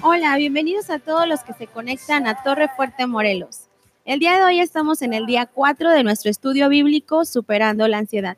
Hola, 0.00 0.36
bienvenidos 0.36 0.90
a 0.90 0.98
todos 0.98 1.28
los 1.28 1.40
que 1.40 1.52
se 1.52 1.66
conectan 1.66 2.26
a 2.26 2.42
Torre 2.42 2.68
Fuerte 2.74 3.06
Morelos. 3.06 3.68
El 4.04 4.18
día 4.18 4.36
de 4.36 4.42
hoy 4.42 4.60
estamos 4.60 5.02
en 5.02 5.12
el 5.12 5.26
día 5.26 5.46
4 5.46 5.90
de 5.90 6.02
nuestro 6.02 6.30
estudio 6.30 6.68
bíblico 6.68 7.24
Superando 7.24 7.86
la 7.88 7.98
Ansiedad. 7.98 8.36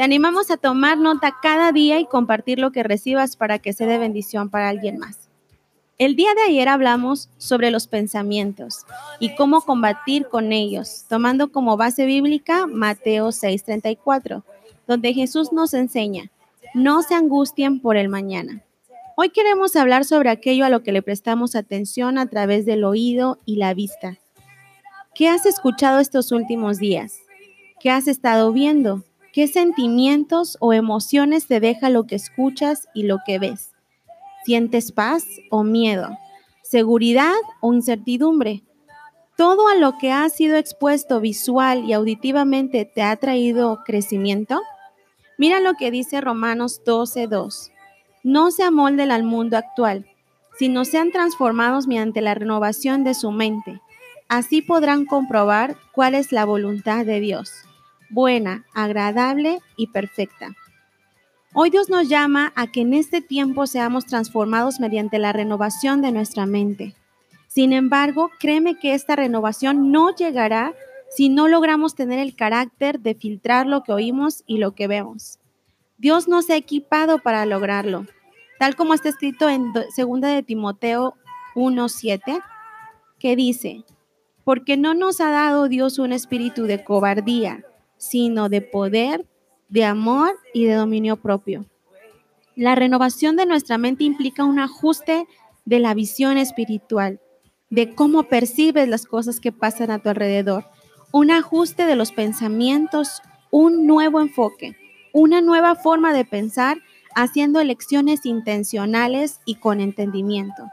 Te 0.00 0.04
animamos 0.04 0.50
a 0.50 0.56
tomar 0.56 0.96
nota 0.96 1.36
cada 1.42 1.72
día 1.72 2.00
y 2.00 2.06
compartir 2.06 2.58
lo 2.58 2.72
que 2.72 2.82
recibas 2.82 3.36
para 3.36 3.58
que 3.58 3.74
sea 3.74 3.86
de 3.86 3.98
bendición 3.98 4.48
para 4.48 4.70
alguien 4.70 4.96
más. 4.96 5.28
El 5.98 6.16
día 6.16 6.32
de 6.32 6.40
ayer 6.40 6.70
hablamos 6.70 7.28
sobre 7.36 7.70
los 7.70 7.86
pensamientos 7.86 8.86
y 9.18 9.34
cómo 9.34 9.60
combatir 9.60 10.26
con 10.26 10.52
ellos, 10.52 11.04
tomando 11.06 11.52
como 11.52 11.76
base 11.76 12.06
bíblica 12.06 12.66
Mateo 12.66 13.30
6:34, 13.30 14.42
donde 14.86 15.12
Jesús 15.12 15.52
nos 15.52 15.74
enseña, 15.74 16.30
no 16.72 17.02
se 17.02 17.14
angustien 17.14 17.78
por 17.78 17.98
el 17.98 18.08
mañana 18.08 18.62
Hoy 19.16 19.28
queremos 19.28 19.76
hablar 19.76 20.06
sobre 20.06 20.30
aquello 20.30 20.64
a 20.64 20.70
lo 20.70 20.82
que 20.82 20.92
le 20.92 21.02
prestamos 21.02 21.54
atención 21.54 22.16
a 22.16 22.24
través 22.24 22.64
del 22.64 22.84
oído 22.84 23.36
y 23.44 23.56
la 23.56 23.74
vista. 23.74 24.16
¿Qué 25.14 25.28
has 25.28 25.44
escuchado 25.44 25.98
estos 25.98 26.32
últimos 26.32 26.78
días? 26.78 27.18
¿Qué 27.80 27.90
has 27.90 28.08
estado 28.08 28.50
viendo? 28.50 29.04
¿Qué 29.32 29.46
sentimientos 29.46 30.56
o 30.60 30.72
emociones 30.72 31.46
te 31.46 31.60
deja 31.60 31.90
lo 31.90 32.04
que 32.06 32.16
escuchas 32.16 32.88
y 32.94 33.04
lo 33.04 33.18
que 33.24 33.38
ves? 33.38 33.72
¿Sientes 34.44 34.92
paz 34.92 35.24
o 35.50 35.62
miedo? 35.62 36.10
¿Seguridad 36.62 37.36
o 37.60 37.72
incertidumbre? 37.72 38.62
¿Todo 39.36 39.68
a 39.68 39.74
lo 39.74 39.98
que 39.98 40.12
ha 40.12 40.28
sido 40.28 40.56
expuesto 40.56 41.20
visual 41.20 41.84
y 41.84 41.92
auditivamente 41.92 42.84
te 42.84 43.02
ha 43.02 43.16
traído 43.16 43.82
crecimiento? 43.84 44.60
Mira 45.38 45.60
lo 45.60 45.74
que 45.74 45.90
dice 45.90 46.20
Romanos 46.20 46.82
12.2 46.84 47.70
no 48.22 48.50
se 48.50 48.62
amolden 48.62 49.10
al 49.10 49.22
mundo 49.22 49.56
actual, 49.56 50.06
sino 50.58 50.84
sean 50.84 51.10
transformados 51.10 51.86
mediante 51.86 52.20
la 52.20 52.34
renovación 52.34 53.04
de 53.04 53.14
su 53.14 53.30
mente. 53.30 53.80
Así 54.28 54.62
podrán 54.62 55.06
comprobar 55.06 55.76
cuál 55.92 56.14
es 56.14 56.32
la 56.32 56.44
voluntad 56.44 57.06
de 57.06 57.20
Dios, 57.20 57.50
buena, 58.10 58.64
agradable 58.74 59.60
y 59.76 59.88
perfecta. 59.88 60.54
Hoy 61.52 61.70
Dios 61.70 61.88
nos 61.88 62.08
llama 62.08 62.52
a 62.54 62.68
que 62.68 62.82
en 62.82 62.94
este 62.94 63.20
tiempo 63.20 63.66
seamos 63.66 64.06
transformados 64.06 64.78
mediante 64.78 65.18
la 65.18 65.32
renovación 65.32 66.00
de 66.00 66.12
nuestra 66.12 66.46
mente. 66.46 66.94
Sin 67.48 67.72
embargo, 67.72 68.30
créeme 68.38 68.78
que 68.78 68.94
esta 68.94 69.16
renovación 69.16 69.90
no 69.90 70.14
llegará 70.14 70.74
si 71.10 71.28
no 71.28 71.48
logramos 71.48 71.96
tener 71.96 72.20
el 72.20 72.36
carácter 72.36 73.00
de 73.00 73.16
filtrar 73.16 73.66
lo 73.66 73.82
que 73.82 73.92
oímos 73.92 74.44
y 74.46 74.58
lo 74.58 74.76
que 74.76 74.86
vemos. 74.86 75.40
Dios 75.98 76.28
nos 76.28 76.48
ha 76.50 76.56
equipado 76.56 77.18
para 77.18 77.44
lograrlo, 77.46 78.06
tal 78.60 78.76
como 78.76 78.94
está 78.94 79.08
escrito 79.08 79.48
en 79.48 79.72
2 79.72 80.20
de 80.20 80.42
Timoteo 80.44 81.14
1:7, 81.56 82.40
que 83.18 83.34
dice, 83.34 83.84
porque 84.44 84.76
no 84.76 84.94
nos 84.94 85.20
ha 85.20 85.30
dado 85.30 85.68
Dios 85.68 85.98
un 85.98 86.12
espíritu 86.12 86.64
de 86.64 86.84
cobardía, 86.84 87.64
sino 88.00 88.48
de 88.48 88.62
poder, 88.62 89.24
de 89.68 89.84
amor 89.84 90.32
y 90.52 90.64
de 90.64 90.74
dominio 90.74 91.16
propio. 91.16 91.66
La 92.56 92.74
renovación 92.74 93.36
de 93.36 93.46
nuestra 93.46 93.78
mente 93.78 94.02
implica 94.02 94.44
un 94.44 94.58
ajuste 94.58 95.28
de 95.64 95.78
la 95.78 95.94
visión 95.94 96.36
espiritual, 96.36 97.20
de 97.68 97.94
cómo 97.94 98.24
percibes 98.24 98.88
las 98.88 99.06
cosas 99.06 99.38
que 99.38 99.52
pasan 99.52 99.92
a 99.92 100.00
tu 100.00 100.08
alrededor, 100.08 100.64
un 101.12 101.30
ajuste 101.30 101.86
de 101.86 101.94
los 101.94 102.10
pensamientos, 102.10 103.22
un 103.52 103.86
nuevo 103.86 104.20
enfoque 104.20 104.76
una 105.12 105.40
nueva 105.40 105.74
forma 105.74 106.12
de 106.12 106.24
pensar 106.24 106.78
haciendo 107.14 107.60
elecciones 107.60 108.24
intencionales 108.24 109.40
y 109.44 109.56
con 109.56 109.80
entendimiento. 109.80 110.64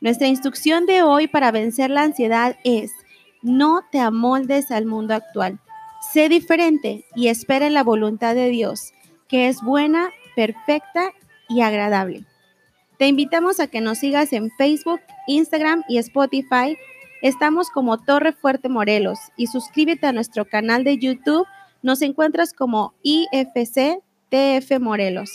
Nuestra 0.00 0.26
instrucción 0.26 0.86
de 0.86 1.02
hoy 1.02 1.28
para 1.28 1.50
vencer 1.50 1.90
la 1.90 2.02
ansiedad 2.02 2.56
es, 2.64 2.92
no 3.40 3.82
te 3.90 3.98
amoldes 3.98 4.70
al 4.70 4.86
mundo 4.86 5.14
actual. 5.14 5.60
Sé 6.10 6.28
diferente 6.28 7.04
y 7.14 7.28
espera 7.28 7.66
en 7.66 7.74
la 7.74 7.84
voluntad 7.84 8.34
de 8.34 8.48
Dios, 8.48 8.92
que 9.28 9.48
es 9.48 9.62
buena, 9.62 10.10
perfecta 10.34 11.12
y 11.48 11.60
agradable. 11.60 12.24
Te 12.98 13.06
invitamos 13.06 13.60
a 13.60 13.66
que 13.66 13.80
nos 13.80 13.98
sigas 13.98 14.32
en 14.32 14.50
Facebook, 14.58 15.00
Instagram 15.26 15.84
y 15.88 15.98
Spotify. 15.98 16.76
Estamos 17.22 17.70
como 17.70 17.98
Torre 17.98 18.32
Fuerte 18.32 18.68
Morelos 18.68 19.18
y 19.36 19.46
suscríbete 19.46 20.06
a 20.06 20.12
nuestro 20.12 20.44
canal 20.44 20.84
de 20.84 20.98
YouTube 20.98 21.46
nos 21.82 22.00
encuentras 22.02 22.52
como 22.52 22.94
IFC 23.02 24.02
TF 24.28 24.80
Morelos. 24.80 25.32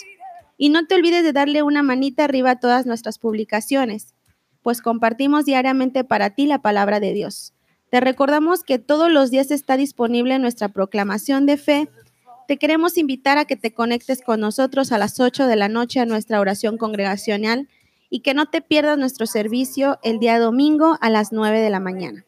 Y 0.56 0.70
no 0.70 0.86
te 0.86 0.94
olvides 0.94 1.22
de 1.22 1.32
darle 1.32 1.62
una 1.62 1.82
manita 1.82 2.24
arriba 2.24 2.52
a 2.52 2.58
todas 2.58 2.86
nuestras 2.86 3.18
publicaciones, 3.18 4.14
pues 4.62 4.82
compartimos 4.82 5.44
diariamente 5.44 6.04
para 6.04 6.30
ti 6.30 6.46
la 6.46 6.60
palabra 6.60 6.98
de 6.98 7.12
Dios. 7.12 7.52
Te 7.90 8.00
recordamos 8.00 8.64
que 8.64 8.78
todos 8.78 9.10
los 9.10 9.30
días 9.30 9.50
está 9.50 9.76
disponible 9.76 10.38
nuestra 10.38 10.68
proclamación 10.68 11.46
de 11.46 11.56
fe. 11.56 11.88
Te 12.46 12.58
queremos 12.58 12.98
invitar 12.98 13.38
a 13.38 13.46
que 13.46 13.56
te 13.56 13.72
conectes 13.72 14.22
con 14.22 14.40
nosotros 14.40 14.92
a 14.92 14.98
las 14.98 15.18
8 15.20 15.46
de 15.46 15.56
la 15.56 15.68
noche 15.68 16.00
a 16.00 16.06
nuestra 16.06 16.40
oración 16.40 16.76
congregacional 16.76 17.68
y 18.10 18.20
que 18.20 18.34
no 18.34 18.46
te 18.46 18.60
pierdas 18.60 18.98
nuestro 18.98 19.26
servicio 19.26 19.98
el 20.02 20.18
día 20.18 20.38
domingo 20.38 20.98
a 21.00 21.08
las 21.08 21.32
9 21.32 21.60
de 21.60 21.70
la 21.70 21.80
mañana. 21.80 22.24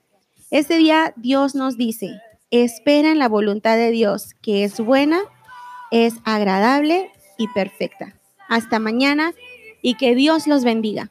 Ese 0.50 0.76
día 0.76 1.12
Dios 1.16 1.54
nos 1.54 1.76
dice, 1.76 2.20
espera 2.50 3.12
en 3.12 3.18
la 3.18 3.28
voluntad 3.28 3.76
de 3.76 3.90
Dios, 3.90 4.34
que 4.42 4.64
es 4.64 4.80
buena, 4.80 5.20
es 5.90 6.14
agradable 6.24 7.10
y 7.38 7.48
perfecta. 7.48 8.14
Hasta 8.48 8.78
mañana 8.78 9.32
y 9.82 9.94
que 9.94 10.14
Dios 10.14 10.46
los 10.46 10.64
bendiga. 10.64 11.10